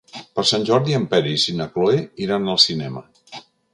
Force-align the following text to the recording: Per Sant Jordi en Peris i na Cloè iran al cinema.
Per 0.37 0.43
Sant 0.51 0.63
Jordi 0.69 0.95
en 0.99 1.05
Peris 1.11 1.45
i 1.53 1.55
na 1.59 1.67
Cloè 1.75 1.99
iran 2.29 2.53
al 2.55 2.59
cinema. 2.65 3.05